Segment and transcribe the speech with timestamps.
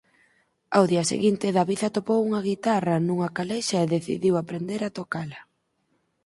[0.75, 5.39] Ao día seguinte David atopou unha guitarra nunha calexa e decidiu aprender a tocala.